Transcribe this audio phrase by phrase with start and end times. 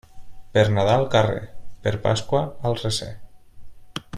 [0.57, 1.43] Per Nadal al carrer,
[1.83, 3.11] per Pasqua al recer.